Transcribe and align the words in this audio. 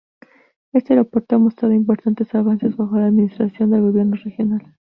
Este 0.73 0.93
Aeropuerto 0.93 1.35
ha 1.35 1.37
mostrado 1.37 1.75
importantes 1.75 2.33
avances 2.33 2.75
bajo 2.75 2.97
la 2.97 3.05
administración 3.05 3.69
del 3.69 3.83
gobierno 3.83 4.15
regional. 4.15 4.73